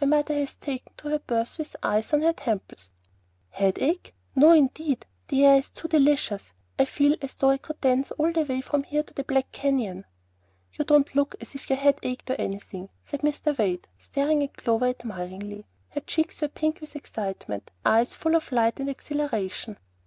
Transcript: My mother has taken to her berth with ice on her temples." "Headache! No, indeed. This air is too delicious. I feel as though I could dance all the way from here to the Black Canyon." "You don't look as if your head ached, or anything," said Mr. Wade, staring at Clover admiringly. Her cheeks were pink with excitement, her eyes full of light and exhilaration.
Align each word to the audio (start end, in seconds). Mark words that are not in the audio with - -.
My 0.00 0.06
mother 0.06 0.32
has 0.36 0.54
taken 0.54 0.94
to 0.96 1.08
her 1.08 1.18
berth 1.18 1.58
with 1.58 1.76
ice 1.82 2.14
on 2.14 2.22
her 2.22 2.32
temples." 2.32 2.94
"Headache! 3.50 4.14
No, 4.34 4.52
indeed. 4.52 5.04
This 5.28 5.40
air 5.44 5.58
is 5.58 5.68
too 5.68 5.88
delicious. 5.88 6.54
I 6.78 6.86
feel 6.86 7.16
as 7.20 7.34
though 7.34 7.50
I 7.50 7.58
could 7.58 7.82
dance 7.82 8.10
all 8.12 8.32
the 8.32 8.44
way 8.46 8.62
from 8.62 8.84
here 8.84 9.02
to 9.02 9.12
the 9.12 9.24
Black 9.24 9.52
Canyon." 9.52 10.06
"You 10.72 10.86
don't 10.86 11.14
look 11.14 11.34
as 11.38 11.54
if 11.54 11.68
your 11.68 11.76
head 11.78 11.98
ached, 12.02 12.30
or 12.30 12.40
anything," 12.40 12.88
said 13.04 13.20
Mr. 13.20 13.58
Wade, 13.58 13.86
staring 13.98 14.42
at 14.42 14.56
Clover 14.56 14.86
admiringly. 14.86 15.66
Her 15.90 16.00
cheeks 16.00 16.40
were 16.40 16.48
pink 16.48 16.80
with 16.80 16.96
excitement, 16.96 17.70
her 17.84 17.90
eyes 17.92 18.14
full 18.14 18.36
of 18.36 18.52
light 18.52 18.80
and 18.80 18.88
exhilaration. 18.88 19.76